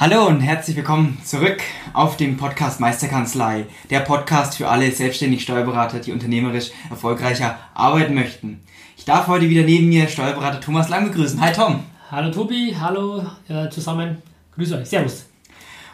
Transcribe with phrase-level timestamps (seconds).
[0.00, 1.60] Hallo und herzlich willkommen zurück
[1.92, 8.60] auf dem Podcast Meisterkanzlei, der Podcast für alle selbstständig Steuerberater, die unternehmerisch erfolgreicher arbeiten möchten.
[8.96, 11.40] Ich darf heute wieder neben mir Steuerberater Thomas Lang begrüßen.
[11.40, 11.82] Hi Tom.
[12.12, 14.22] Hallo Tobi, hallo äh, zusammen.
[14.54, 15.26] Grüß euch, Servus.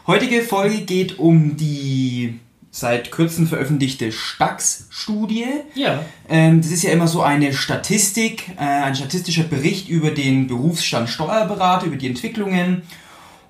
[0.07, 2.39] Heutige Folge geht um die
[2.71, 5.47] seit kurzem veröffentlichte Stax-Studie.
[5.75, 6.05] Ja.
[6.29, 11.09] Ähm, das ist ja immer so eine Statistik, äh, ein statistischer Bericht über den Berufsstand
[11.09, 12.83] Steuerberater, über die Entwicklungen.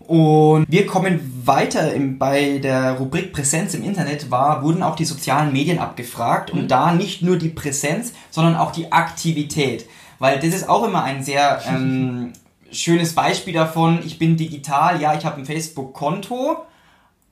[0.07, 5.05] Und wir kommen weiter im, bei der Rubrik Präsenz im Internet war, wurden auch die
[5.05, 9.87] sozialen Medien abgefragt und da nicht nur die Präsenz, sondern auch die Aktivität.
[10.19, 12.33] Weil das ist auch immer ein sehr ähm,
[12.71, 16.57] schönes Beispiel davon, ich bin digital, ja, ich habe ein Facebook-Konto,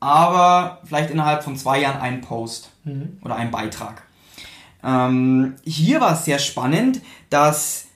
[0.01, 3.19] aber vielleicht innerhalb von zwei Jahren einen Post Mhm.
[3.25, 4.03] oder einen Beitrag.
[4.85, 7.01] Ähm, hier war es sehr spannend,
[7.31, 7.87] dass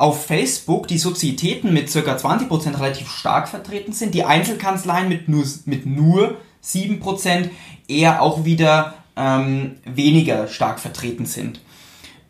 [0.00, 1.98] auf Facebook die Sozietäten mit ca.
[2.00, 7.50] 20% relativ stark vertreten sind, die Einzelkanzleien mit nur, mit nur 7%
[7.86, 11.60] eher auch wieder ähm, weniger stark vertreten sind.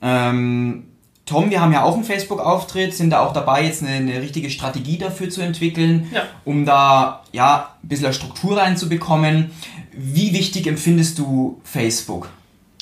[0.03, 0.89] Ähm,
[1.27, 4.51] Tom, wir haben ja auch einen Facebook-Auftritt, sind da auch dabei, jetzt eine, eine richtige
[4.51, 6.23] Strategie dafür zu entwickeln, Ja.
[6.45, 9.53] um da ja ein bisschen Struktur reinzubekommen.
[9.93, 12.31] Wie wichtig empfindest du Facebook?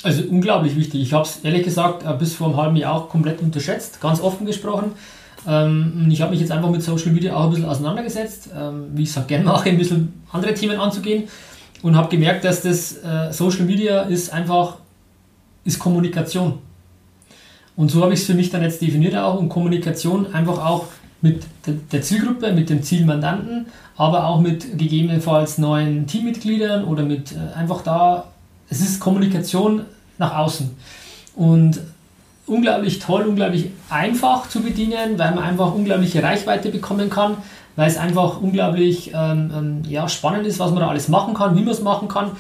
[0.03, 1.03] Also unglaublich wichtig.
[1.03, 4.21] Ich habe es ehrlich gesagt äh, bis vor einem halben Jahr auch komplett unterschätzt, ganz
[4.21, 4.93] offen gesprochen.
[5.47, 9.03] Ähm, ich habe mich jetzt einfach mit Social Media auch ein bisschen auseinandergesetzt, ähm, wie
[9.03, 11.25] ich es auch gerne mache, ein bisschen andere Themen anzugehen
[11.83, 14.77] und habe gemerkt, dass das äh, Social Media ist einfach
[15.65, 16.59] ist Kommunikation.
[17.77, 20.87] Und so habe ich es für mich dann jetzt definiert auch und Kommunikation einfach auch
[21.21, 23.67] mit der, der Zielgruppe, mit dem Zielmandanten,
[23.97, 28.25] aber auch mit gegebenenfalls neuen Teammitgliedern oder mit äh, einfach da,
[28.71, 29.83] es ist Kommunikation
[30.19, 30.71] nach außen.
[31.37, 31.81] Und
[32.47, 37.37] unglaublich toll, unglaublich einfach zu bedienen, weil man einfach unglaubliche Reichweite bekommen kann,
[37.77, 41.57] weil es einfach unglaublich ähm, ähm, ja, spannend ist, was man da alles machen kann,
[41.57, 42.31] wie man es machen kann.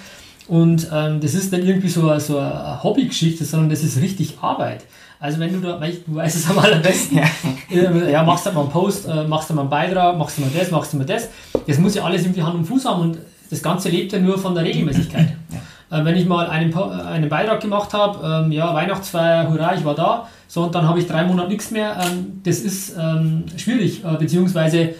[0.48, 4.38] Und ähm, das ist nicht irgendwie so, eine- so eine Hobbygeschichte, sondern das ist richtig
[4.40, 4.84] Arbeit.
[5.20, 7.24] Also wenn du da, weil ich, du weißt es am allerbesten, Ja.
[7.70, 10.42] ja, ja, machst du mal einen Post, äh, machst du mal einen Beitrag, machst du
[10.42, 11.28] mal das, machst du mal das.
[11.66, 13.18] Das muss ja alles irgendwie Hand und Fuß haben und
[13.50, 15.28] das Ganze lebt ja nur von der Regelmäßigkeit.
[15.90, 19.84] Äh, wenn ich mal einen, äh, einen Beitrag gemacht habe, ähm, ja, Weihnachtsfeier, hurra, ich
[19.84, 23.44] war da, so und dann habe ich drei Monate nichts mehr, ähm, das ist ähm,
[23.56, 24.94] schwierig, äh, beziehungsweise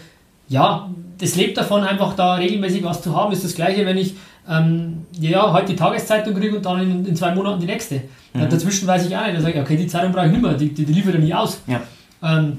[0.47, 0.89] ja,
[1.19, 3.31] das lebt davon, einfach da regelmäßig was zu haben.
[3.31, 4.15] Ist das gleiche, wenn ich
[4.49, 7.95] ähm, ja, heute die Tageszeitung kriege und dann in, in zwei Monaten die nächste.
[8.33, 9.37] Äh, Dazwischen weiß ich auch nicht.
[9.37, 11.19] Da sage ich, okay, die Zeitung brauche ich nicht mehr, die, die, die liefert er
[11.19, 11.61] nie aus.
[11.67, 11.81] Ja.
[12.23, 12.57] Ähm,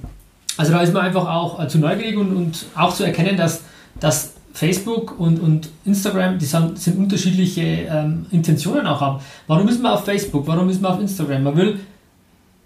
[0.57, 3.65] also da ist man einfach auch äh, zu neugierig und, und auch zu erkennen, dass,
[3.99, 9.21] dass Facebook und, und Instagram, die sind, sind unterschiedliche ähm, Intentionen auch haben.
[9.47, 10.47] Warum ist man auf Facebook?
[10.47, 11.44] Warum ist man auf Instagram?
[11.44, 11.81] Man will,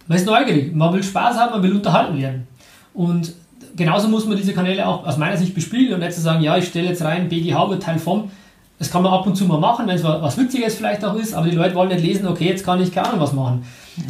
[0.06, 2.46] man ist neugierig, man will Spaß haben, man will unterhalten werden.
[2.94, 3.32] Und
[3.76, 6.56] genauso muss man diese Kanäle auch aus meiner Sicht bespielen und nicht zu sagen, ja,
[6.56, 8.30] ich stelle jetzt rein, BGH wird Teil vom.
[8.78, 11.14] Das kann man ab und zu mal machen, wenn es wa- was Witziges vielleicht auch
[11.14, 13.64] ist, aber die Leute wollen nicht lesen, okay, jetzt kann ich keine Ahnung was machen.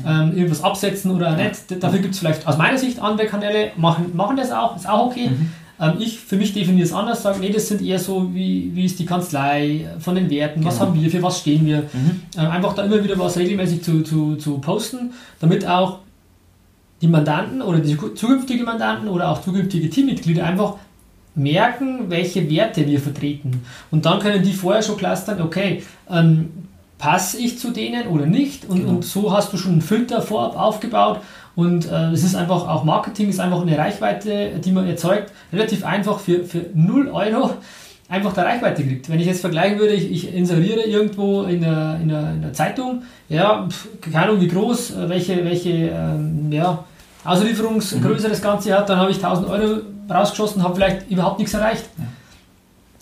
[0.06, 1.82] Ähm, irgendwas absetzen oder nicht.
[1.82, 5.06] Dafür gibt es vielleicht aus meiner Sicht andere Kanäle, machen, machen das auch, ist auch
[5.06, 5.30] okay.
[5.80, 8.84] Ähm, ich für mich definiere es anders, sage, nee, das sind eher so, wie, wie
[8.84, 10.86] ist die Kanzlei von den Werten, was Genau.
[10.90, 11.84] haben wir, für was stehen wir.
[12.38, 15.98] Ähm, einfach da immer wieder was regelmäßig zu, zu, zu posten, damit auch
[17.02, 20.74] die Mandanten oder die zukünftigen Mandanten oder auch zukünftige Teammitglieder einfach
[21.34, 23.62] merken, welche Werte wir vertreten.
[23.90, 26.50] Und dann können die vorher schon clustern, okay, ähm,
[26.98, 28.66] passe ich zu denen oder nicht?
[28.66, 28.90] Und, Genau.
[28.90, 31.20] und so hast du schon einen Filter vorab aufgebaut.
[31.56, 35.84] Und äh, es ist einfach, auch Marketing ist einfach eine Reichweite, die man erzeugt, relativ
[35.84, 37.50] einfach für, für 0 Euro
[38.08, 39.08] einfach der Reichweite kriegt.
[39.08, 42.52] Wenn ich jetzt vergleichen würde, ich, ich inseriere irgendwo in der, in der, in der
[42.52, 43.68] Zeitung, ja,
[44.00, 46.84] keine Ahnung wie groß, äh, welche, welche ähm, ja,
[47.24, 49.80] Auslieferungsgröße das Ganze hat, dann habe ich 1000 Euro
[50.10, 51.84] rausgeschossen, habe vielleicht überhaupt nichts erreicht.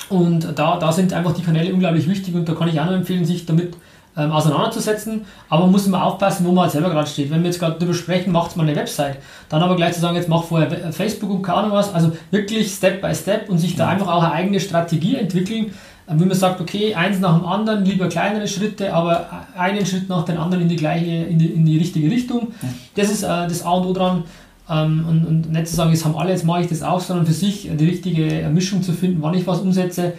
[0.09, 2.95] Und da, da sind einfach die Kanäle unglaublich wichtig und da kann ich auch nur
[2.95, 3.75] empfehlen, sich damit
[4.17, 5.25] ähm, auseinanderzusetzen.
[5.49, 7.31] Aber man muss immer aufpassen, wo man halt selber gerade steht.
[7.31, 9.19] Wenn wir jetzt gerade darüber sprechen, macht mal eine Website.
[9.49, 11.95] Dann aber gleich zu sagen, jetzt mach vorher Facebook und keine Ahnung was.
[11.95, 15.73] Also wirklich Step by Step und sich da einfach auch eine eigene Strategie entwickeln.
[16.09, 20.09] Ähm, Wenn man sagt, okay, eins nach dem anderen, lieber kleinere Schritte, aber einen Schritt
[20.09, 22.53] nach dem anderen in die gleiche, in die, in die richtige Richtung.
[22.95, 24.25] Das ist äh, das A und O dran.
[24.69, 27.27] Ähm, und, und nicht zu sagen, jetzt haben alle, jetzt mache ich das auch, sondern
[27.27, 30.13] für sich die richtige Mischung zu finden, wann ich was umsetze.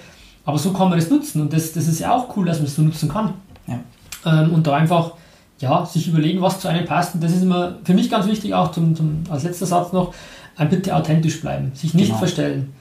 [0.46, 2.66] Aber so kann man das nutzen und das, das ist ja auch cool, dass man
[2.66, 3.34] es so nutzen kann.
[3.68, 3.80] Ja.
[4.26, 5.14] Ähm, und da einfach
[5.60, 7.16] ja, sich überlegen, was zu einem passt.
[7.16, 10.14] Und das ist immer für mich ganz wichtig, auch zum, zum, als letzter Satz noch,
[10.56, 12.20] ein bitte authentisch bleiben, sich nicht genau.
[12.20, 12.74] verstellen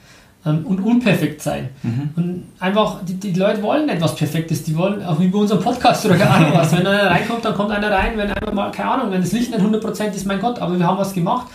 [0.45, 1.69] ähm, und unperfekt sein.
[1.81, 2.09] Mhm.
[2.15, 5.61] Und einfach, die, die Leute wollen nicht was Perfektes, die wollen, auch wie bei unserem
[5.61, 6.71] Podcast oder keine Ahnung was.
[6.71, 9.51] Wenn einer reinkommt, dann kommt einer rein, wenn einfach mal, keine Ahnung, wenn das Licht
[9.51, 11.47] nicht 100% ist, mein Gott, aber wir haben was gemacht.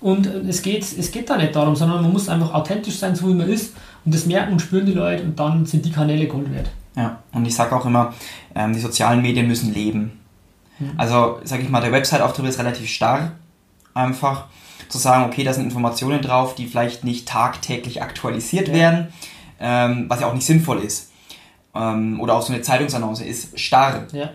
[0.00, 3.14] Und äh, es geht, es geht da nicht darum, sondern man muss einfach authentisch sein,
[3.14, 3.74] so wie man ist.
[4.04, 6.70] Und das merken und spüren die Leute und dann sind die Kanäle Gold wert.
[6.94, 8.14] Ja, und ich sage auch immer,
[8.54, 10.20] ähm, die sozialen Medien müssen leben.
[10.78, 10.92] Mhm.
[10.96, 13.32] Also, sage ich mal, der Website-Auftritt ist relativ starr,
[13.94, 14.46] einfach
[14.88, 18.74] zu sagen, okay, da sind Informationen drauf, die vielleicht nicht tagtäglich aktualisiert ja.
[18.74, 19.12] werden,
[19.58, 21.10] ähm, was ja auch nicht sinnvoll ist.
[21.74, 24.06] Ähm, oder auch so eine Zeitungsannonce ist starr.
[24.12, 24.30] Ja.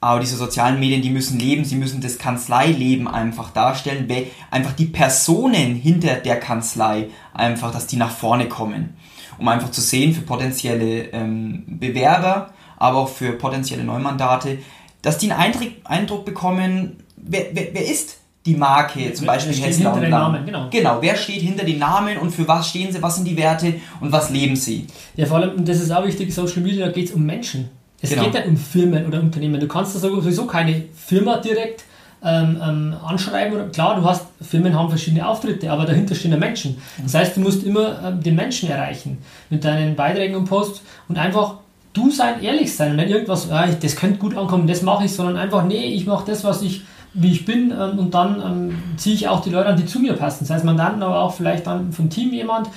[0.00, 4.06] Aber diese sozialen Medien, die müssen leben, sie müssen das Kanzleileben einfach darstellen,
[4.50, 8.96] einfach die Personen hinter der Kanzlei einfach, dass die nach vorne kommen.
[9.38, 14.58] Um einfach zu sehen für potenzielle ähm, Bewerber, aber auch für potenzielle Neumandate,
[15.02, 19.94] dass die einen Eindruck, Eindruck bekommen, wer, wer, wer ist die Marke, zum Beispiel Hessler
[19.94, 20.68] und Namen, genau.
[20.70, 23.74] genau, wer steht hinter den Namen und für was stehen sie, was sind die Werte
[24.00, 24.86] und was leben sie?
[25.16, 27.68] Ja, vor allem, und das ist auch wichtig, Social Media, da geht es um Menschen.
[28.00, 28.24] Es genau.
[28.24, 29.58] geht nicht um Firmen oder Unternehmen.
[29.58, 31.84] Du kannst da sowieso keine Firma direkt
[32.26, 33.70] ähm, ähm, anschreiben.
[33.70, 36.76] Klar, du hast, Firmen haben verschiedene Auftritte, aber dahinter stehen ja Menschen.
[37.02, 39.18] Das heißt, du musst immer ähm, den Menschen erreichen
[39.48, 41.54] mit deinen Beiträgen und Posts und einfach
[41.92, 45.12] du sein, ehrlich sein und nicht irgendwas, ah, das könnte gut ankommen, das mache ich,
[45.12, 46.82] sondern einfach, nee, ich mache das, was ich
[47.18, 50.00] wie ich bin ähm, und dann ähm, ziehe ich auch die Leute an, die zu
[50.00, 50.40] mir passen.
[50.40, 52.68] Das heißt, Mandanten, aber auch vielleicht dann vom Team jemand.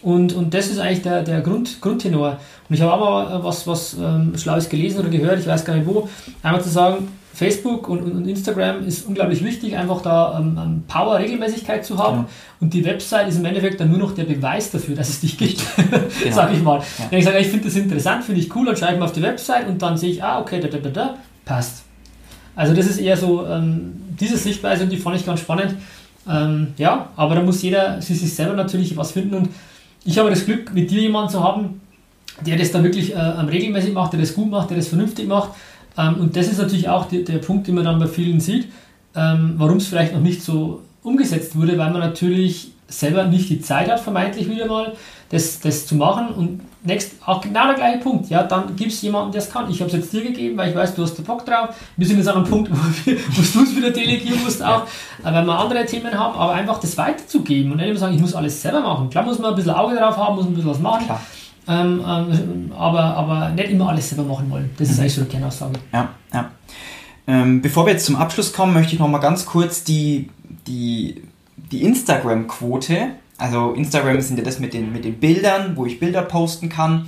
[0.00, 2.38] Und, und das ist eigentlich der, der Grund, Grundtenor.
[2.68, 5.76] Und ich habe aber äh, was, was ähm, Schlaues gelesen oder gehört, ich weiß gar
[5.76, 6.08] nicht wo,
[6.42, 11.18] einmal zu sagen, Facebook und, und, Instagram ist unglaublich wichtig, einfach da ähm, ähm Power,
[11.18, 12.18] Regelmäßigkeit zu haben.
[12.18, 12.28] Genau.
[12.60, 15.38] Und die Website ist im Endeffekt dann nur noch der Beweis dafür, dass es dich
[15.38, 15.62] gibt,
[16.22, 16.34] genau.
[16.34, 16.78] sage ich mal.
[16.78, 17.06] Ja.
[17.10, 19.12] Wenn ich sage, ich finde das interessant, finde ich cool, dann schreibe ich mal auf
[19.12, 21.14] die Website und dann sehe ich, ah, okay, da, da, da, da,
[21.44, 21.84] passt.
[22.54, 25.74] Also das ist eher so ähm, diese Sichtweise und die fand ich ganz spannend.
[26.28, 29.48] Ähm, ja, aber da muss jeder für sich selber natürlich was finden und
[30.04, 31.80] ich habe das Glück, mit dir jemanden zu haben,
[32.44, 35.50] der das dann wirklich äh, regelmäßig macht, der das gut macht, der das vernünftig macht.
[35.96, 38.68] Ähm, und das ist natürlich auch die, der Punkt, den man dann bei vielen sieht,
[39.14, 43.60] ähm, warum es vielleicht noch nicht so umgesetzt wurde, weil man natürlich selber nicht die
[43.60, 44.92] Zeit hat, vermeintlich wieder mal,
[45.30, 46.28] das, das zu machen.
[46.28, 48.28] Und next, auch genau der gleiche Punkt.
[48.28, 49.70] Ja, dann gibt es jemanden, der es kann.
[49.70, 51.70] Ich habe es jetzt dir gegeben, weil ich weiß, du hast den Bock drauf.
[51.96, 52.76] Wir sind jetzt an einem Punkt, wo,
[53.10, 54.86] wo du es wieder delegieren musst, auch,
[55.24, 55.34] ja.
[55.34, 58.34] weil wir andere Themen haben, aber einfach das weiterzugeben und nicht immer sagen, ich muss
[58.34, 59.10] alles selber machen.
[59.10, 61.06] Klar muss man ein bisschen Auge drauf haben, muss ein bisschen was machen.
[61.68, 64.70] Ähm, ähm, aber, aber nicht immer alles selber machen wollen.
[64.76, 65.00] Das ist mhm.
[65.02, 65.78] eigentlich so eine Kernaussage.
[65.92, 66.50] Ja, ja.
[67.26, 70.28] Ähm, bevor wir jetzt zum Abschluss kommen, möchte ich noch mal ganz kurz die,
[70.66, 71.22] die
[71.72, 76.22] die Instagram-Quote, also Instagram sind ja das mit den, mit den Bildern, wo ich Bilder
[76.22, 77.06] posten kann.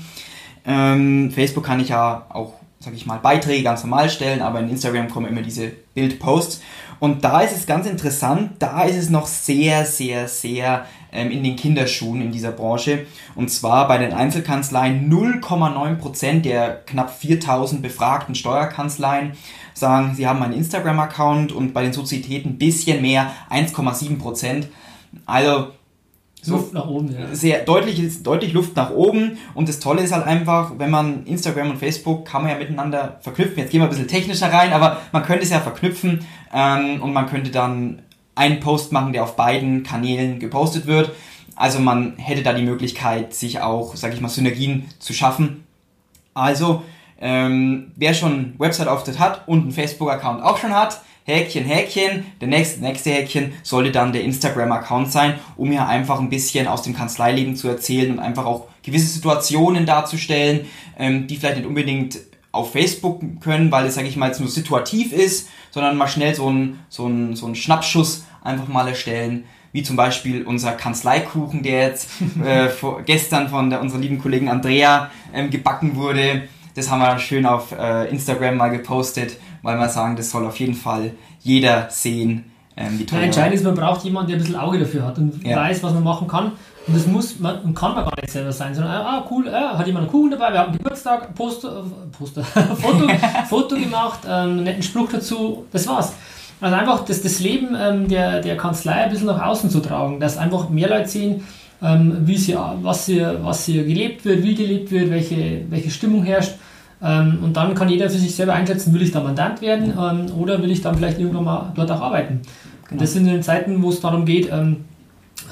[0.67, 4.71] Ähm, Facebook kann ich ja auch, sag ich mal, Beiträge ganz normal stellen, aber in
[4.71, 6.63] Instagram kommen immer diese Bildposts.
[6.99, 11.57] Und da ist es ganz interessant, da ist es noch sehr, sehr, sehr in den
[11.57, 13.07] Kinderschuhen in dieser Branche.
[13.35, 19.33] Und zwar bei den Einzelkanzleien 0,9% der knapp 4000 befragten Steuerkanzleien
[19.75, 24.69] sagen, sie haben einen Instagram-Account und bei den Sozietäten ein bisschen mehr, 1,7 Prozent.
[25.27, 25.69] Also
[26.47, 27.35] Luft nach oben, ja.
[27.35, 29.39] Sehr deutlich, deutlich Luft nach oben.
[29.55, 33.19] Und das Tolle ist halt einfach, wenn man Instagram und Facebook kann man ja miteinander
[33.21, 33.59] verknüpfen.
[33.59, 37.13] Jetzt gehen wir ein bisschen technischer rein, aber man könnte es ja verknüpfen ähm, und
[37.13, 38.03] man könnte dann
[38.35, 41.13] einen Post machen, der auf beiden Kanälen gepostet wird.
[41.57, 45.65] Also man hätte da die Möglichkeit, sich auch, sag ich mal, Synergien zu schaffen.
[46.35, 46.83] Also
[47.21, 52.27] ähm, wer schon Website-Auftritt hat und einen Facebook-Account auch schon hat, Häkchen, Häkchen.
[52.41, 56.83] Der nächste, nächste Häkchen sollte dann der Instagram-Account sein, um hier einfach ein bisschen aus
[56.83, 60.67] dem Kanzleileben zu erzählen und einfach auch gewisse Situationen darzustellen,
[60.99, 62.19] ähm, die vielleicht nicht unbedingt
[62.55, 66.35] auf Facebook können, weil es, sage ich mal, jetzt nur situativ ist, sondern mal schnell
[66.35, 71.63] so einen so ein, so ein Schnappschuss einfach mal erstellen, wie zum Beispiel unser Kanzleikuchen,
[71.63, 72.09] der jetzt
[72.45, 77.19] äh, vor, gestern von der, unserer lieben Kollegin Andrea ähm, gebacken wurde das haben wir
[77.19, 81.89] schön auf äh, Instagram mal gepostet, weil wir sagen, das soll auf jeden Fall jeder
[81.91, 82.51] sehen.
[82.77, 85.19] Ähm, wie toll ja, entscheidend ist, man braucht jemanden, der ein bisschen Auge dafür hat
[85.19, 85.57] und ja.
[85.57, 86.53] weiß, was man machen kann.
[86.87, 89.79] Und das muss man und kann man gar nicht selber sein, sondern ah cool, ja,
[89.79, 92.45] hat jemand einen Kuchen dabei, wir haben Geburtstag, Poster, äh, Poster,
[92.77, 93.09] Foto,
[93.49, 96.13] Foto gemacht, ähm, einen netten Spruch dazu, das war's.
[96.61, 100.21] Also einfach das, das Leben ähm, der, der Kanzlei ein bisschen nach außen zu tragen,
[100.21, 101.45] dass einfach mehr Leute sehen,
[101.83, 106.23] ähm, wie sie, was, hier, was hier gelebt wird, wie gelebt wird, welche, welche Stimmung
[106.23, 106.55] herrscht.
[107.03, 110.39] Ähm, und dann kann jeder für sich selber einschätzen, will ich da Mandant werden ähm,
[110.39, 112.41] oder will ich dann vielleicht irgendwann mal dort auch arbeiten.
[112.89, 113.01] Genau.
[113.01, 114.85] Das sind in Zeiten, wo es darum geht, ähm,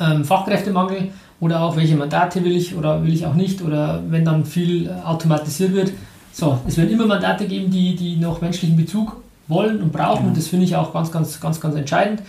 [0.00, 1.08] ähm, Fachkräftemangel
[1.40, 4.86] oder auch welche Mandate will ich oder will ich auch nicht oder wenn dann viel
[4.86, 5.92] äh, automatisiert wird.
[6.32, 9.16] So, es werden immer Mandate geben, die, die noch menschlichen Bezug
[9.48, 12.22] wollen und brauchen und das finde ich auch ganz, ganz, ganz, ganz entscheidend.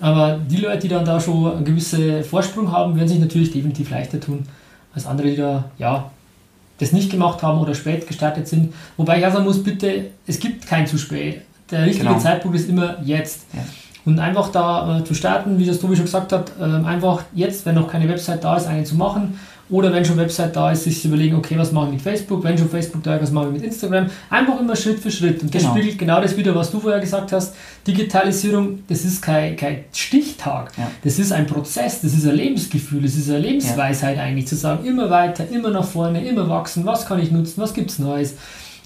[0.00, 3.90] Aber die Leute, die dann da schon einen gewissen Vorsprung haben, werden sich natürlich definitiv
[3.90, 4.46] leichter tun
[4.94, 6.10] als andere, die da ja,
[6.78, 8.74] das nicht gemacht haben oder spät gestartet sind.
[8.96, 11.42] Wobei ich auch sagen muss, bitte, es gibt kein zu spät.
[11.70, 12.18] Der richtige genau.
[12.18, 13.46] Zeitpunkt ist immer jetzt.
[13.52, 13.60] Ja.
[14.04, 17.64] Und einfach da äh, zu starten, wie das Tobi schon gesagt hat, äh, einfach jetzt,
[17.66, 19.38] wenn noch keine Website da ist, eine zu machen
[19.72, 22.44] oder wenn schon Website da ist, sich zu überlegen, okay, was mache ich mit Facebook?
[22.44, 24.06] Wenn schon Facebook da ist, was mache ich mit Instagram?
[24.28, 25.42] Einfach immer Schritt für Schritt.
[25.42, 25.74] Und das genau.
[25.74, 27.54] spiegelt genau das wieder, was du vorher gesagt hast.
[27.86, 30.72] Digitalisierung, das ist kein, kein Stichtag.
[30.76, 30.90] Ja.
[31.02, 34.24] Das ist ein Prozess, das ist ein Lebensgefühl, das ist eine Lebensweisheit ja.
[34.24, 37.72] eigentlich, zu sagen, immer weiter, immer nach vorne, immer wachsen, was kann ich nutzen, was
[37.72, 38.34] gibt es Neues.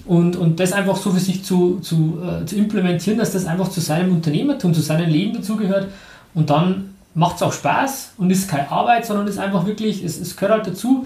[0.07, 3.69] Und, und das einfach so für sich zu, zu, äh, zu implementieren, dass das einfach
[3.69, 5.89] zu seinem Unternehmertum, zu seinem Leben dazugehört.
[6.33, 10.19] Und dann macht es auch Spaß und ist keine Arbeit, sondern ist einfach wirklich, es,
[10.19, 11.05] es gehört halt dazu.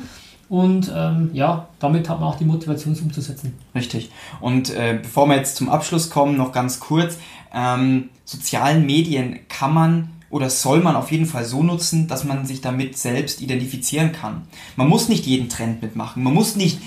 [0.49, 3.53] Und ähm, ja, damit hat man auch die Motivation, es umzusetzen.
[3.73, 4.11] Richtig.
[4.41, 7.17] Und äh, bevor wir jetzt zum Abschluss kommen, noch ganz kurz.
[7.53, 12.45] Ähm, sozialen Medien kann man oder soll man auf jeden Fall so nutzen, dass man
[12.45, 14.43] sich damit selbst identifizieren kann.
[14.75, 16.23] Man muss nicht jeden Trend mitmachen.
[16.23, 16.79] Man muss nicht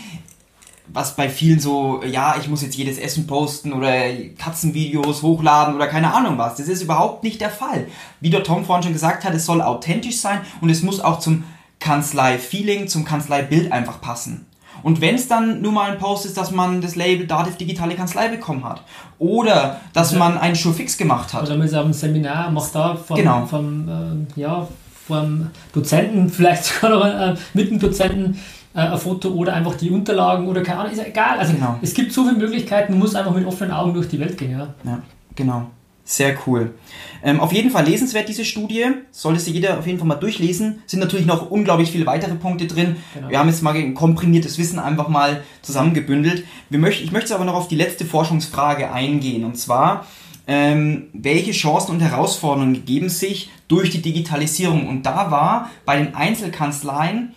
[0.95, 3.93] was bei vielen so, ja, ich muss jetzt jedes Essen posten oder
[4.39, 6.55] Katzenvideos hochladen oder keine Ahnung was.
[6.55, 7.89] Das ist überhaupt nicht der Fall.
[8.21, 11.19] Wie der Tom vorhin schon gesagt hat, es soll authentisch sein und es muss auch
[11.19, 11.43] zum
[11.81, 14.47] Kanzlei-Feeling, zum Kanzlei-Bild einfach passen.
[14.85, 17.97] Und wenn es dann nur mal ein Post ist, dass man das Label Dativ Digitale
[17.97, 18.83] Kanzlei bekommen hat
[19.19, 21.43] oder dass also, man einen Schuhfix gemacht hat.
[21.43, 23.47] Oder man ist auf einem Seminar, macht da vom, genau.
[23.47, 24.69] vom, äh, ja,
[25.09, 28.39] vom Dozenten, vielleicht sogar noch äh, mit dem Dozenten
[28.75, 31.38] äh, ein Foto oder einfach die Unterlagen oder keine Ahnung, ist ja egal.
[31.38, 31.78] Also genau.
[31.81, 34.52] es gibt so viele Möglichkeiten, man muss einfach mit offenen Augen durch die Welt gehen.
[34.52, 35.02] Ja, ja
[35.35, 35.66] genau.
[36.07, 36.75] Sehr cool.
[37.23, 38.85] Ähm, auf jeden Fall lesenswert diese Studie.
[39.11, 40.83] Sollte sich jeder auf jeden Fall mal durchlesen.
[40.85, 42.97] Sind natürlich noch unglaublich viele weitere Punkte drin.
[43.14, 43.31] Genau.
[43.31, 46.45] Wir haben jetzt mal ein komprimiertes Wissen einfach mal zusammengebündelt.
[46.69, 49.45] Wir möcht, ich möchte aber noch auf die letzte Forschungsfrage eingehen.
[49.45, 50.07] Und zwar,
[50.47, 54.87] ähm, welche Chancen und Herausforderungen geben sich durch die Digitalisierung?
[54.87, 57.35] Und da war bei den Einzelkanzleien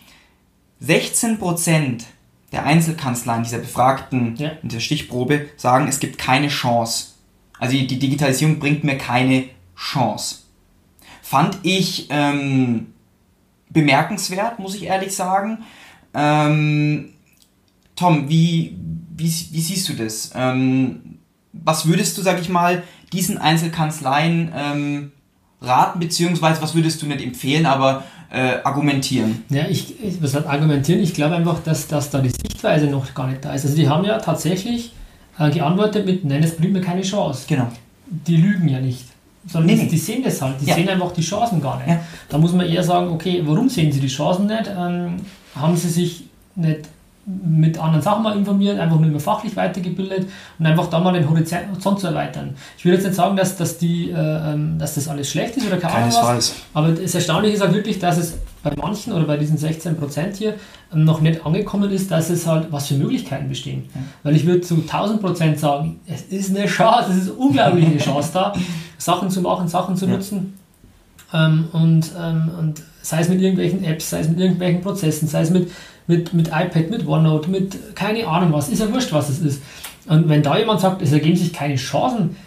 [0.84, 2.04] 16%
[2.52, 4.52] der Einzelkanzleien dieser Befragten ja.
[4.64, 7.14] in der Stichprobe sagen, es gibt keine Chance.
[7.60, 10.40] Also die Digitalisierung bringt mir keine Chance.
[11.22, 12.94] Fand ich ähm,
[13.70, 15.60] bemerkenswert, muss ich ehrlich sagen.
[16.14, 17.14] Ähm,
[17.96, 18.78] Tom, wie,
[19.16, 20.32] wie, wie siehst du das?
[20.36, 21.20] Ähm,
[21.52, 25.12] was würdest du, sag ich mal, diesen Einzelkanzleien ähm,
[25.62, 29.44] raten, beziehungsweise was würdest du nicht empfehlen, aber äh, argumentieren?
[29.50, 31.02] Ja, ich, ich was heißt argumentieren?
[31.02, 33.66] Ich glaube einfach, dass, dass da die Sichtweise noch gar nicht da ist.
[33.66, 34.94] Also die haben ja tatsächlich
[35.40, 37.46] äh, geantwortet mit, nein, es bringt mir keine Chance.
[37.48, 37.68] Genau.
[38.06, 39.06] Die lügen ja nicht.
[39.48, 40.76] Sondern nee, die, die sehen das halt, die ja.
[40.76, 41.88] sehen einfach die Chancen gar nicht.
[41.88, 42.00] Ja.
[42.28, 44.70] Da muss man eher sagen, okay, warum sehen sie die Chancen nicht?
[44.78, 45.18] Ähm,
[45.56, 46.82] haben sie sich nicht
[47.28, 51.30] mit anderen Sachen mal informiert, einfach nur immer fachlich weitergebildet und einfach da mal den
[51.30, 52.56] Horizont zu erweitern.
[52.78, 55.68] Ich würde jetzt nicht sagen, dass, dass, die, äh, ähm, dass das alles schlecht ist
[55.68, 59.26] oder keine Ahnung was, aber das Erstaunliche ist halt wirklich, dass es bei manchen oder
[59.26, 60.56] bei diesen 16% hier
[60.94, 63.90] ähm, noch nicht angekommen ist, dass es halt, was für Möglichkeiten bestehen.
[63.94, 64.02] Ja.
[64.24, 68.30] Weil ich würde zu 1000% sagen, es ist eine Chance, es ist eine unglaubliche Chance
[68.34, 68.54] da,
[68.98, 70.14] Sachen zu machen, Sachen zu ja.
[70.14, 70.58] nutzen
[71.34, 75.42] ähm, und, ähm, und sei es mit irgendwelchen Apps, sei es mit irgendwelchen Prozessen, sei
[75.42, 75.70] es mit
[76.08, 79.62] mit, mit iPad, mit OneNote, mit keine Ahnung was, ist ja wurscht, was es ist.
[80.08, 82.38] Und wenn da jemand sagt, es ergeben sich keine Chancen,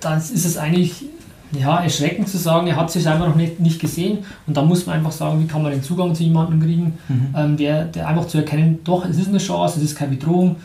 [0.00, 1.04] dann ist es eigentlich
[1.58, 4.18] ja, erschreckend zu sagen, er hat sich einfach noch nicht, nicht gesehen.
[4.46, 7.34] Und da muss man einfach sagen, wie kann man den Zugang zu jemandem kriegen, mhm.
[7.36, 10.56] ähm, der, der einfach zu erkennen, doch, es ist eine Chance, es ist keine Bedrohung.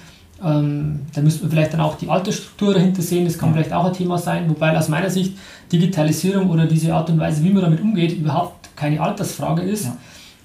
[0.44, 3.56] Ähm, da müsste man vielleicht dann auch die Altersstruktur dahinter sehen, das kann ja.
[3.56, 5.38] vielleicht auch ein Thema sein, wobei aus meiner Sicht
[5.72, 9.86] Digitalisierung oder diese Art und Weise, wie man damit umgeht, überhaupt keine Altersfrage ist.
[9.86, 9.98] Ja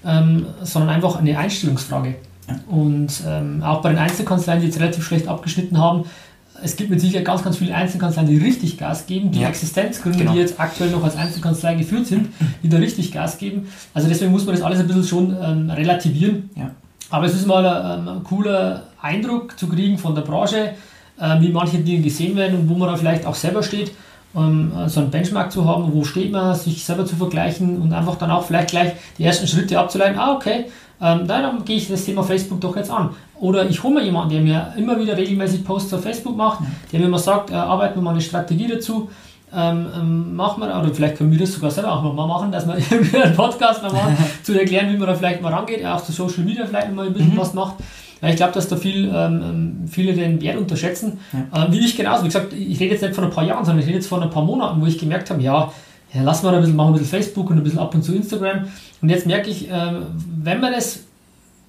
[0.05, 2.15] ähm, sondern einfach eine Einstellungsfrage.
[2.67, 6.05] Und ähm, auch bei den Einzelkanzleien, die jetzt relativ schlecht abgeschnitten haben,
[6.63, 9.49] es gibt mit Sicherheit ganz, ganz viele Einzelkanzleien, die richtig Gas geben, die ja.
[9.49, 10.33] Existenzgründe, genau.
[10.33, 12.29] die jetzt aktuell noch als Einzelkanzlei geführt sind,
[12.63, 13.67] die da richtig Gas geben.
[13.93, 16.49] Also deswegen muss man das alles ein bisschen schon ähm, relativieren.
[16.55, 16.71] Ja.
[17.09, 20.71] Aber es ist mal ein, ein, cooler Eindruck zu kriegen von der Branche,
[21.19, 23.91] äh, wie manche Dinge gesehen werden und wo man da vielleicht auch selber steht
[24.35, 28.15] ähm, so einen Benchmark zu haben, wo steht man, sich selber zu vergleichen und einfach
[28.15, 30.19] dann auch vielleicht gleich die ersten Schritte abzuleiten.
[30.19, 30.65] Ah, okay,
[31.01, 33.09] ähm, dann gehe ich das Thema Facebook doch jetzt an.
[33.39, 36.59] Oder ich hole mir jemanden, der mir immer wieder regelmäßig Posts auf Facebook macht,
[36.91, 39.09] der mir mal sagt, äh, arbeiten wir mal eine Strategie dazu.
[39.53, 42.67] Ähm, ähm, machen wir, oder vielleicht können wir das sogar selber auch mal machen, dass
[42.67, 46.03] wir irgendwie einen Podcast mal machen, zu erklären, wie man da vielleicht mal rangeht, auch
[46.03, 47.37] zu Social Media vielleicht mal ein bisschen mhm.
[47.37, 47.75] was macht.
[48.21, 51.19] Ja, ich glaube, dass da viel, ähm, viele den Wert unterschätzen.
[51.33, 51.65] Ja.
[51.65, 52.23] Ähm, wie ich genauso.
[52.23, 54.23] Wie gesagt, ich rede jetzt nicht von ein paar Jahren, sondern ich rede jetzt von
[54.23, 55.71] ein paar Monaten, wo ich gemerkt habe, ja,
[56.13, 58.15] ja lassen wir ein bisschen, machen ein bisschen Facebook und ein bisschen ab und zu
[58.15, 58.67] Instagram.
[59.01, 60.03] Und jetzt merke ich, ähm,
[60.43, 61.01] wenn man das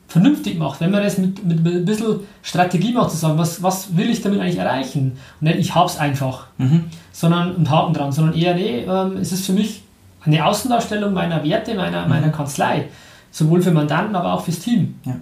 [0.09, 3.97] vernünftig macht, wenn man das mit, mit ein bisschen Strategie macht, zu sagen, was, was
[3.97, 5.19] will ich damit eigentlich erreichen?
[5.41, 6.85] Und nicht, ich hab's einfach, mhm.
[7.13, 9.83] sondern einen Haken dran, sondern eher, nee, ähm, es ist für mich
[10.25, 12.09] eine Außendarstellung meiner Werte, meiner, mhm.
[12.09, 12.89] meiner Kanzlei,
[13.31, 14.95] sowohl für Mandanten, aber auch fürs Team.
[15.05, 15.17] Ja.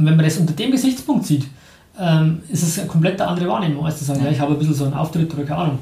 [0.00, 1.46] Und wenn man das unter dem Gesichtspunkt sieht,
[2.00, 4.26] ähm, ist es eine komplett andere Wahrnehmung, als zu sagen, ja.
[4.26, 5.78] ja, ich habe ein bisschen so einen Auftritt oder keine Ahnung.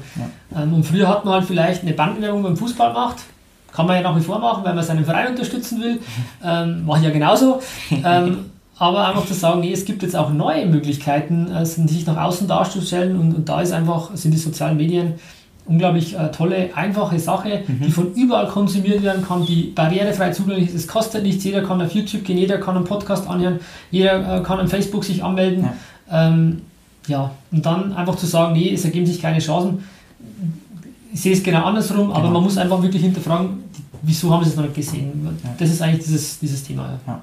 [0.51, 0.61] Ja.
[0.61, 3.17] Ähm, und früher hat man halt vielleicht eine Bandenwerbung beim Fußball gemacht,
[3.71, 5.99] kann man ja nach wie vor machen, wenn man seinen Verein unterstützen will.
[6.43, 7.61] Ähm, Mache ich ja genauso.
[8.03, 8.45] Ähm,
[8.77, 12.47] aber einfach zu sagen, nee, es gibt jetzt auch neue Möglichkeiten, äh, sich nach außen
[12.47, 15.15] darzustellen und, und da ist einfach, sind die sozialen Medien
[15.69, 17.81] unglaublich äh, tolle, einfache Sache, mhm.
[17.85, 20.75] die von überall konsumiert werden kann, die barrierefrei zugänglich ist.
[20.75, 23.59] Es kostet nichts, jeder kann auf YouTube gehen, jeder kann einen Podcast anhören,
[23.91, 25.69] jeder äh, kann auf Facebook sich anmelden.
[26.11, 26.27] Ja.
[26.27, 26.63] Ähm,
[27.07, 29.83] ja, und dann einfach zu sagen, nee, es ergeben sich keine Chancen.
[31.13, 32.15] Ich sehe es genau andersrum, genau.
[32.15, 33.63] aber man muss einfach wirklich hinterfragen,
[34.01, 35.27] wieso haben sie es noch nicht gesehen.
[35.43, 35.49] Ja.
[35.57, 36.99] Das ist eigentlich dieses, dieses Thema.
[37.07, 37.21] Ja.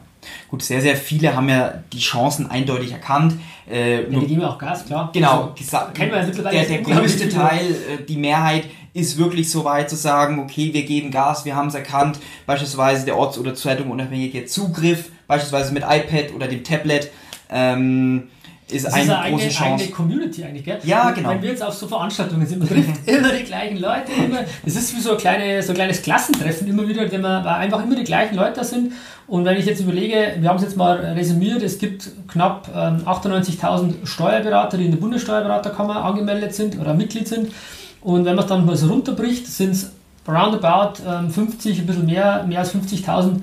[0.49, 3.35] Gut, sehr, sehr viele haben ja die Chancen eindeutig erkannt.
[3.71, 5.11] Äh, ja, die geben ja auch Gas, klar.
[5.13, 8.65] Genau, also, kennen wir der, der größte Teil, äh, die Mehrheit
[8.95, 13.05] ist wirklich so weit zu sagen, okay, wir geben Gas, wir haben es erkannt, beispielsweise
[13.05, 17.11] der Orts- oder Zeitung unabhängige Zugriff, beispielsweise mit iPad oder dem Tablet.
[17.51, 18.29] Ähm,
[18.69, 19.85] ist, das eine ist eine große eigene, Chance.
[19.85, 20.79] eigene Community eigentlich, gell?
[20.83, 21.31] Ja, genau.
[21.31, 24.75] Wenn wir jetzt auf so Veranstaltungen sind, man trifft immer die gleichen Leute, immer, das
[24.75, 28.03] ist wie so ein, kleine, so ein kleines Klassentreffen immer wieder, weil einfach immer die
[28.03, 28.93] gleichen Leute sind.
[29.29, 33.03] Und wenn ich jetzt überlege, wir haben es jetzt mal resümiert, es gibt knapp ähm,
[33.07, 37.53] 98.000 Steuerberater, die in der Bundessteuerberaterkammer angemeldet sind oder Mitglied sind.
[38.01, 39.93] Und wenn man es dann mal so runterbricht, sind es
[40.27, 43.41] roundabout ähm, 50, ein bisschen mehr, mehr als 50.000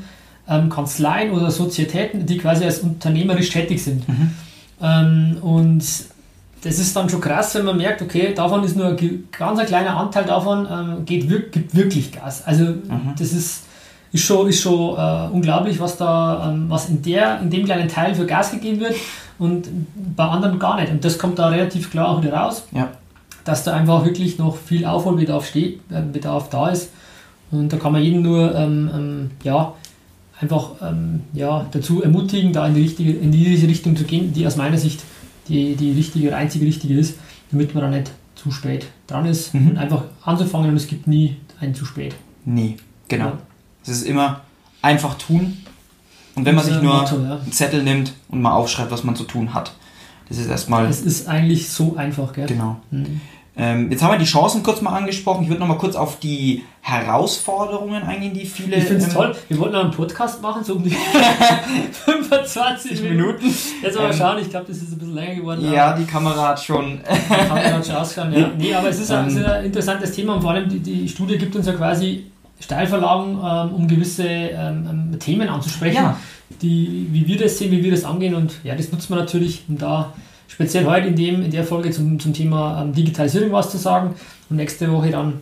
[0.49, 4.07] ähm, Kanzleien oder Sozietäten, die quasi als unternehmerisch tätig sind.
[4.07, 4.31] Mhm.
[4.81, 5.83] Ähm, und
[6.63, 9.65] das ist dann schon krass, wenn man merkt, okay, davon ist nur ein ganz ein
[9.65, 12.45] kleiner Anteil davon, ähm, geht, gibt wirklich Gas.
[12.45, 13.13] Also mhm.
[13.17, 13.65] das ist,
[14.13, 17.89] ist schon, ist schon äh, unglaublich, was da, ähm, was in, der, in dem kleinen
[17.89, 18.95] Teil für Gas gegeben wird
[19.39, 19.67] und
[20.15, 20.91] bei anderen gar nicht.
[20.91, 22.89] Und das kommt da relativ klar auch wieder raus, ja.
[23.43, 26.91] dass da einfach wirklich noch viel Aufholbedarf steht, äh, Bedarf da ist.
[27.51, 29.73] Und da kann man jeden nur ähm, ähm ja,
[30.39, 34.45] einfach ähm, ja, dazu ermutigen, da in die, richtige, in diese Richtung zu gehen, die
[34.45, 35.01] aus meiner Sicht
[35.47, 37.17] die, die richtige oder einzige richtige ist,
[37.51, 39.71] damit man da nicht zu spät dran ist mhm.
[39.71, 42.15] und einfach anzufangen und es gibt nie ein zu spät.
[42.45, 43.25] Nie, genau.
[43.25, 43.37] Ja.
[43.83, 44.41] Es ist immer
[44.81, 45.57] einfach tun
[46.35, 47.37] und wenn man sich nur Motto, ja.
[47.37, 49.73] einen Zettel nimmt und mal aufschreibt, was man zu tun hat.
[50.29, 50.85] Das ist erstmal.
[50.85, 52.47] Es ist eigentlich so einfach, gell?
[52.47, 52.77] Genau.
[52.91, 53.21] Mhm.
[53.55, 55.43] Ähm, jetzt haben wir die Chancen kurz mal angesprochen.
[55.43, 58.77] Ich würde noch mal kurz auf die Herausforderungen eingehen, die viele.
[58.77, 59.35] Ich finde es ähm, toll.
[59.47, 60.89] Wir wollten noch einen Podcast machen, so um die
[61.91, 63.45] 25 Minuten.
[63.81, 65.71] Jetzt mal ähm, schauen, ich glaube, das ist ein bisschen länger geworden.
[65.71, 66.99] Ja, die Kamera hat schon.
[66.99, 68.49] die Kamera hat schon ausgeschaut, ja.
[68.57, 71.37] Nee, aber es ist, ein, ist ein interessantes Thema und vor allem die, die Studie
[71.37, 72.25] gibt uns ja quasi
[72.59, 76.17] Steilverlagen, ähm, um gewisse ähm, ähm, Themen anzusprechen, ja.
[76.61, 79.63] die, wie wir das sehen, wie wir das angehen und ja, das nutzt man natürlich,
[79.67, 80.13] um da
[80.53, 84.15] speziell heute in, dem, in der Folge zum, zum Thema ähm, Digitalisierung was zu sagen
[84.49, 85.41] und nächste Woche dann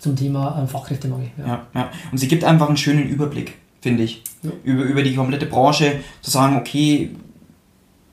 [0.00, 1.30] zum Thema ähm, Fachkräftemangel.
[1.38, 1.46] Ja.
[1.46, 1.66] ja.
[1.74, 4.50] Ja, Und sie gibt einfach einen schönen Überblick, finde ich, ja.
[4.62, 7.10] über, über die komplette Branche, zu sagen, okay,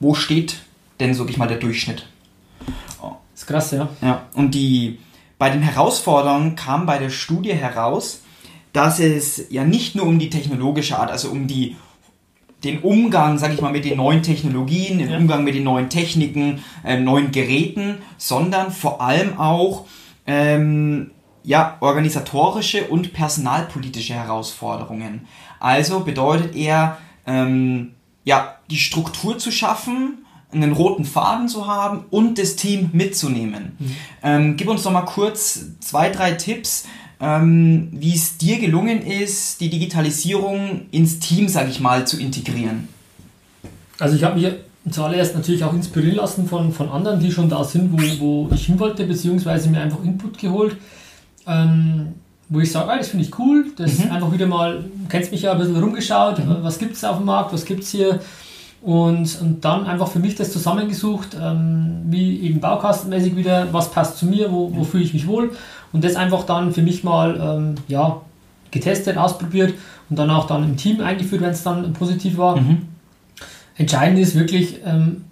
[0.00, 0.56] wo steht
[1.00, 2.06] denn, sag ich mal, der Durchschnitt?
[3.00, 3.88] Das ist krass, ja.
[4.00, 4.98] Ja, und die,
[5.38, 8.22] bei den Herausforderungen kam bei der Studie heraus,
[8.72, 11.76] dass es ja nicht nur um die technologische Art, also um die
[12.64, 15.16] den Umgang, sag ich mal, mit den neuen Technologien, den ja.
[15.16, 19.86] Umgang mit den neuen Techniken, äh, neuen Geräten, sondern vor allem auch
[20.26, 21.10] ähm,
[21.42, 25.26] ja, organisatorische und personalpolitische Herausforderungen.
[25.60, 27.92] Also bedeutet er, ähm,
[28.24, 33.76] ja, die Struktur zu schaffen, einen roten Faden zu haben und das Team mitzunehmen.
[33.78, 33.96] Mhm.
[34.22, 36.86] Ähm, gib uns noch mal kurz zwei, drei Tipps,
[37.20, 42.88] ähm, wie es dir gelungen ist, die Digitalisierung ins Team, sage ich mal, zu integrieren.
[43.98, 44.52] Also ich habe mich
[44.90, 48.66] zuallererst natürlich auch inspirieren lassen von, von anderen, die schon da sind, wo, wo ich
[48.66, 50.76] hin wollte, beziehungsweise mir einfach Input geholt,
[51.46, 52.08] ähm,
[52.48, 54.10] wo ich sage, ah, das finde ich cool, das mhm.
[54.10, 56.58] einfach wieder mal, du kennst mich ja ein bisschen rumgeschaut, mhm.
[56.60, 58.20] was gibt es auf dem Markt, was gibt es hier
[58.82, 64.18] und, und dann einfach für mich das zusammengesucht, ähm, wie eben baukastenmäßig wieder, was passt
[64.18, 65.52] zu mir, wo, wo fühle ich mich wohl
[65.94, 68.20] und das einfach dann für mich mal ähm, ja,
[68.72, 69.74] getestet, ausprobiert
[70.10, 72.60] und dann auch dann im Team eingeführt, wenn es dann positiv war.
[72.60, 72.82] Mhm.
[73.76, 75.24] Entscheidend ist wirklich, ähm,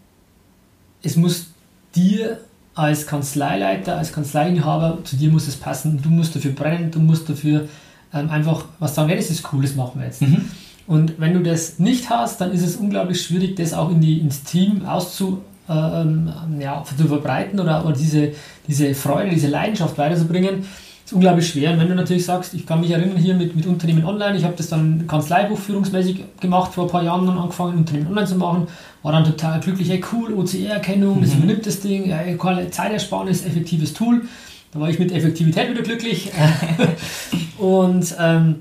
[1.03, 1.49] es muss
[1.97, 2.39] dir
[2.75, 7.29] als Kanzleileiter, als Kanzleiinhaber, zu dir muss es passen, du musst dafür brennen, du musst
[7.29, 7.69] dafür
[8.15, 10.23] ähm, einfach was sagen, ja, das ist cool, das machen wir jetzt.
[10.23, 10.45] Mhm.
[10.87, 14.21] Und wenn du das nicht hast, dann ist es unglaublich schwierig, das auch in die,
[14.21, 18.33] ins Team auszu, ähm, ja, zu verbreiten oder, oder diese,
[18.67, 20.65] diese Freude, diese Leidenschaft weiterzubringen
[21.05, 21.73] ist unglaublich schwer.
[21.73, 24.45] Und wenn du natürlich sagst, ich kann mich erinnern hier mit, mit Unternehmen online, ich
[24.45, 28.67] habe das dann kanzleibuchführungsmäßig gemacht, vor ein paar Jahren dann angefangen, Unternehmen online zu machen,
[29.03, 31.39] war dann total glücklich, hey cool, OCR-Erkennung, das mhm.
[31.39, 32.39] übernimmt das Ding, hey,
[32.71, 34.23] Zeitersparnis, effektives Tool.
[34.73, 36.33] Da war ich mit Effektivität wieder glücklich.
[37.59, 38.57] und ähm,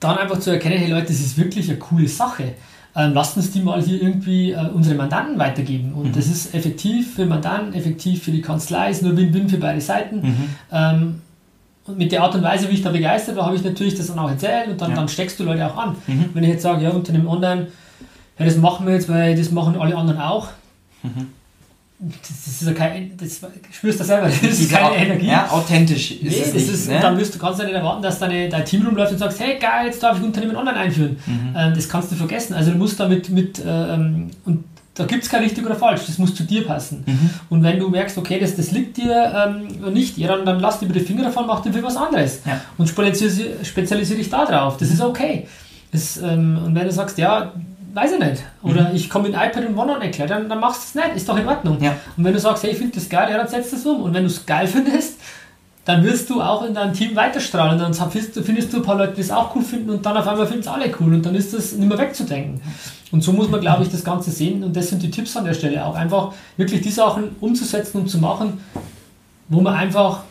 [0.00, 2.54] dann einfach zu erkennen, hey Leute, das ist wirklich eine coole Sache.
[2.96, 5.94] Ähm, lasst uns die mal hier irgendwie äh, unsere Mandanten weitergeben.
[5.94, 6.12] Und mhm.
[6.12, 10.16] das ist effektiv für Mandanten, effektiv für die Kanzlei, ist nur Win-Win für beide Seiten.
[10.16, 10.48] Mhm.
[10.70, 11.20] Ähm,
[11.86, 14.06] und mit der Art und Weise, wie ich da begeistert war, habe ich natürlich das
[14.06, 14.96] dann auch erzählt und dann, ja.
[14.96, 15.96] dann steckst du Leute auch an.
[16.06, 16.30] Mhm.
[16.32, 17.66] Wenn ich jetzt sage, ja, Unternehmen online,
[18.38, 20.48] ja, das machen wir jetzt, weil das machen alle anderen auch.
[22.00, 25.28] Das, ist ja kein, das spürst du selber, das ist keine Energie.
[25.28, 26.98] Ja, authentisch ist nee, das nicht, ist, ne?
[27.00, 29.58] dann wirst du, kannst du nicht erwarten, dass deine, dein Team rumläuft und sagst, hey
[29.58, 31.16] geil, jetzt darf ich Unternehmen online einführen.
[31.24, 31.54] Mhm.
[31.56, 32.54] Ähm, das kannst du vergessen.
[32.54, 36.18] Also du musst damit mit, ähm, und da gibt es kein richtig oder falsch, das
[36.18, 37.04] muss zu dir passen.
[37.06, 37.30] Mhm.
[37.48, 40.80] Und wenn du merkst, okay, das, das liegt dir ähm, nicht, ja, dann, dann lass
[40.80, 42.40] dir über die Finger davon, mach dir für was anderes.
[42.44, 42.60] Ja.
[42.76, 44.76] Und spezialisiere, spezialisiere dich da drauf.
[44.78, 45.46] Das ist okay.
[45.90, 47.52] Das, ähm, und wenn du sagst, ja,
[47.94, 48.96] weiß ich nicht, oder mhm.
[48.96, 51.38] ich komme mit iPad und OneNote erklärt, dann, dann machst du es nicht, ist doch
[51.38, 51.80] in Ordnung.
[51.80, 51.96] Ja.
[52.16, 54.02] Und wenn du sagst, hey, ich finde das geil, ja, dann setzt das um.
[54.02, 55.20] Und wenn du es geil findest,
[55.84, 57.78] dann wirst du auch in deinem Team weiterstrahlen.
[57.78, 60.16] Dann findest du, findest du ein paar Leute, die es auch cool finden und dann
[60.16, 62.60] auf einmal finden es alle cool und dann ist das nicht mehr wegzudenken.
[63.12, 65.44] Und so muss man, glaube ich, das Ganze sehen und das sind die Tipps an
[65.44, 65.94] der Stelle auch.
[65.94, 68.60] Einfach wirklich die Sachen umzusetzen und zu machen,
[69.48, 70.22] wo man einfach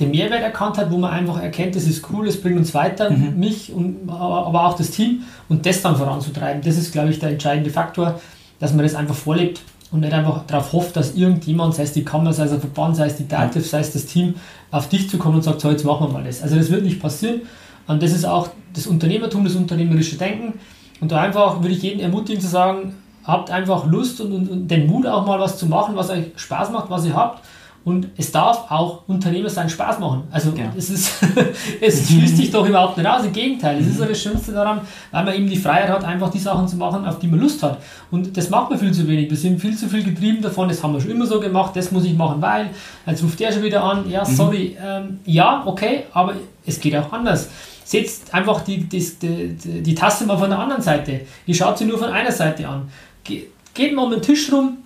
[0.00, 3.10] den Mehrwert erkannt hat, wo man einfach erkennt, das ist cool, es bringt uns weiter,
[3.10, 3.38] mhm.
[3.38, 6.62] mich, und, aber auch das Team und das dann voranzutreiben.
[6.62, 8.20] Das ist, glaube ich, der entscheidende Faktor,
[8.58, 9.60] dass man das einfach vorlebt
[9.92, 12.96] und nicht einfach darauf hofft, dass irgendjemand, sei es die Kammer, sei es der Verband,
[12.96, 14.34] sei es die Dativ, sei es das Team,
[14.70, 16.42] auf dich zu kommen und sagt, so jetzt machen wir mal das.
[16.42, 17.42] Also das wird nicht passieren.
[17.86, 20.60] Und das ist auch das Unternehmertum, das unternehmerische Denken.
[21.00, 24.68] Und da einfach würde ich jeden ermutigen zu sagen, habt einfach Lust und, und, und
[24.68, 27.42] den Mut auch mal was zu machen, was euch Spaß macht, was ihr habt
[27.82, 30.24] und es darf auch Unternehmer sein Spaß machen.
[30.30, 30.70] Also ja.
[30.76, 31.14] es, ist,
[31.80, 33.24] es schließt sich doch überhaupt nicht aus.
[33.24, 36.30] Im Gegenteil, es ist ja das Schönste daran, weil man eben die Freiheit hat, einfach
[36.30, 37.78] die Sachen zu machen, auf die man Lust hat.
[38.10, 39.30] Und das macht man viel zu wenig.
[39.30, 41.90] Wir sind viel zu viel getrieben davon, das haben wir schon immer so gemacht, das
[41.90, 42.68] muss ich machen, weil,
[43.06, 44.34] jetzt ruft der schon wieder an, ja, mhm.
[44.34, 46.34] sorry, ähm, ja, okay, aber
[46.66, 47.48] es geht auch anders.
[47.84, 51.22] Setzt einfach die, die, die, die Taste mal von der anderen Seite.
[51.46, 52.88] Ihr schaut sie nur von einer Seite an.
[53.24, 54.78] Geht mal um den Tisch rum,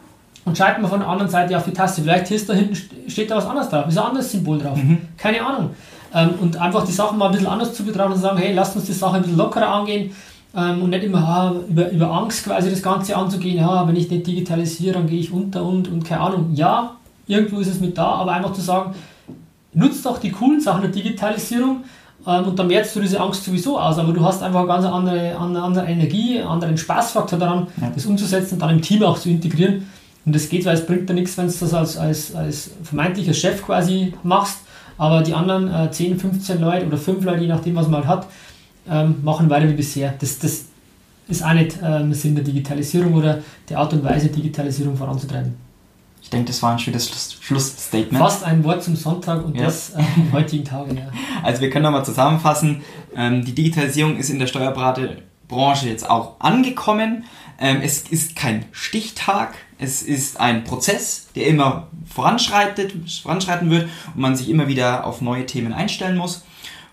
[0.44, 2.02] und schalten wir von der anderen Seite auf die Taste.
[2.02, 2.76] Vielleicht ist da hinten
[3.09, 4.76] steht da was anderes drauf, ist ein anderes Symbol drauf.
[4.76, 4.98] Mhm.
[5.16, 5.70] Keine Ahnung.
[6.14, 8.76] Ähm, und einfach die Sachen mal ein bisschen anders zu betrachten und sagen, hey, lasst
[8.76, 10.11] uns die Sache ein bisschen lockerer angehen
[10.57, 14.11] ähm, und nicht immer ha, über, über Angst quasi das Ganze anzugehen, ja, wenn ich
[14.11, 16.50] nicht digitalisiere, dann gehe ich unter und, und keine Ahnung.
[16.54, 18.94] Ja, irgendwo ist es mit da, aber einfach zu sagen,
[19.72, 21.85] nutzt doch die coolen Sachen der Digitalisierung
[22.26, 24.85] ähm, und dann merkst du diese Angst sowieso aus, aber du hast einfach eine ganz
[24.85, 27.90] andere, andere, andere Energie, einen anderen Spaßfaktor daran, ja.
[27.92, 29.90] das umzusetzen und dann im Team auch zu integrieren.
[30.26, 33.34] Und das geht, weil es bringt dir nichts, wenn du das als, als, als vermeintlicher
[33.34, 34.58] Chef quasi machst,
[34.96, 38.20] aber die anderen äh, 10, 15 Leute oder 5 Leute, je nachdem, was man halt
[38.22, 38.28] hat,
[38.88, 40.14] ähm, machen weiter wie bisher.
[40.18, 40.66] Das, das
[41.28, 45.54] ist auch nicht ähm, Sinn der Digitalisierung oder der Art und Weise, Digitalisierung voranzutreiben.
[46.22, 48.22] Ich denke, das war ein schönes Schluss Schlussstatement.
[48.22, 49.64] Fast ein Wort zum Sonntag und ja.
[49.64, 50.94] das äh, am heutigen Tage.
[50.94, 51.08] Ja.
[51.42, 52.80] Also wir können nochmal zusammenfassen,
[53.14, 57.24] ähm, die Digitalisierung ist in der Steuerberaterbranche jetzt auch angekommen.
[57.58, 64.20] Ähm, es ist kein Stichtag, es ist ein Prozess, der immer voranschreitet, voranschreiten wird und
[64.20, 66.44] man sich immer wieder auf neue Themen einstellen muss.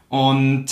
[0.10, 0.66] Und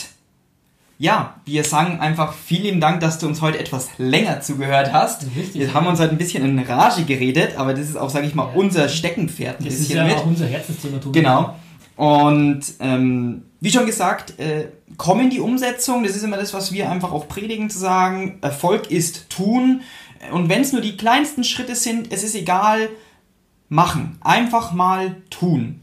[0.97, 5.25] ja, wir sagen einfach vielen Dank, dass du uns heute etwas länger zugehört hast.
[5.35, 8.27] Richtig, wir haben uns heute ein bisschen in Rage geredet, aber das ist auch, sage
[8.27, 8.53] ich mal, ja.
[8.53, 9.59] unser Steckenpferd.
[9.59, 10.17] Ein das ist ja mit.
[10.17, 10.99] auch unser Herzensthema.
[11.11, 11.55] Genau.
[11.95, 14.67] Und ähm, wie schon gesagt, äh,
[14.97, 16.03] komm in die Umsetzung.
[16.03, 19.81] Das ist immer das, was wir einfach auch predigen, zu sagen, Erfolg ist tun.
[20.31, 22.89] Und wenn es nur die kleinsten Schritte sind, es ist egal,
[23.69, 24.17] machen.
[24.21, 25.81] Einfach mal tun.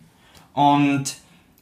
[0.53, 1.17] Und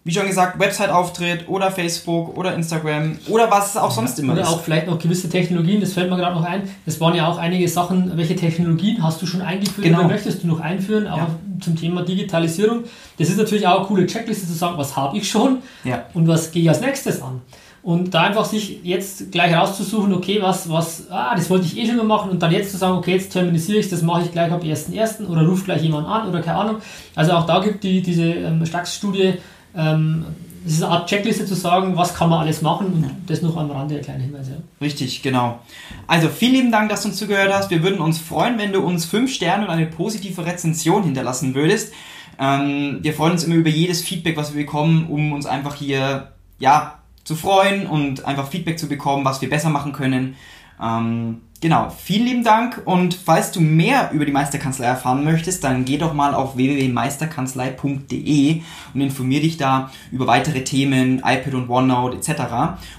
[0.07, 4.43] wie schon gesagt, Website-Auftritt oder Facebook oder Instagram oder was es auch sonst immer oder
[4.43, 4.49] ist.
[4.49, 6.69] Oder auch vielleicht noch gewisse Technologien, das fällt mir gerade noch ein.
[6.85, 10.01] Das waren ja auch einige Sachen, welche Technologien hast du schon eingeführt genau.
[10.01, 11.29] oder möchtest du noch einführen, auch ja.
[11.61, 12.85] zum Thema Digitalisierung.
[13.19, 16.05] Das ist natürlich auch eine coole Checkliste zu sagen, was habe ich schon ja.
[16.13, 17.41] und was gehe ich als nächstes an.
[17.85, 21.87] Und da einfach sich jetzt gleich rauszusuchen, okay, was, was, ah, das wollte ich eh
[21.87, 24.33] schon mal machen und dann jetzt zu sagen, okay, jetzt terminisiere ich das mache ich
[24.33, 25.27] gleich ab 1.1.
[25.29, 26.77] oder rufe gleich jemanden an oder keine Ahnung.
[27.15, 29.35] Also auch da gibt die, diese ähm, Stax-Studie
[29.77, 30.25] ähm,
[30.67, 33.57] es ist eine Art Checkliste zu sagen, was kann man alles machen und das noch
[33.57, 34.49] am Rande der kleine Hinweis.
[34.49, 34.55] Ja.
[34.81, 35.61] Richtig, genau.
[36.07, 37.71] Also vielen lieben Dank, dass du uns zugehört hast.
[37.71, 41.93] Wir würden uns freuen, wenn du uns fünf Sterne und eine positive Rezension hinterlassen würdest.
[42.39, 46.33] Ähm, wir freuen uns immer über jedes Feedback, was wir bekommen, um uns einfach hier,
[46.59, 50.37] ja, zu freuen und einfach Feedback zu bekommen, was wir besser machen können.
[50.81, 55.85] Ähm, genau, vielen lieben Dank und falls du mehr über die Meisterkanzlei erfahren möchtest, dann
[55.85, 62.17] geh doch mal auf www.meisterkanzlei.de und informier dich da über weitere Themen, iPad und OneNote
[62.17, 62.43] etc.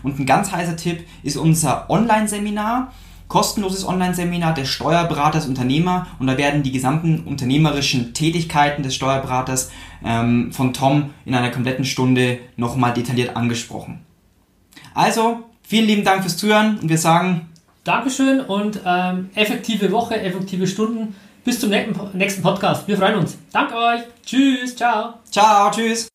[0.04, 2.92] Und ein ganz heißer Tipp ist unser Online-Seminar
[3.28, 9.72] kostenloses Online-Seminar des Steuerberaters Unternehmer und da werden die gesamten unternehmerischen Tätigkeiten des Steuerberaters
[10.04, 14.06] ähm, von Tom in einer kompletten Stunde nochmal detailliert angesprochen.
[14.96, 17.50] Also, vielen lieben Dank fürs Zuhören und wir sagen
[17.84, 21.16] Dankeschön und ähm, effektive Woche, effektive Stunden.
[21.44, 22.88] Bis zum nächsten Podcast.
[22.88, 23.38] Wir freuen uns.
[23.54, 24.02] Danke euch.
[24.26, 24.76] Tschüss.
[24.76, 25.20] Ciao.
[25.30, 25.70] Ciao.
[25.70, 26.15] Tschüss.